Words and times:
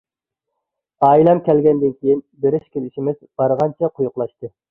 ئائىلەم 1.07 1.41
كەلگەندىن 1.49 1.93
كېيىن 1.99 2.23
بېرىش-كېلىشىمىز 2.45 3.21
بارغانچە 3.43 3.93
قويۇقلاشتى. 4.01 4.51